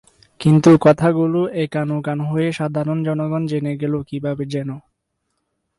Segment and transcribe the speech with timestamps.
[0.39, 4.69] কিন্তু কথাগুলো একান-ওকান হয়ে সাধারন জনগণ জেনে গেল কীভাবে যেন।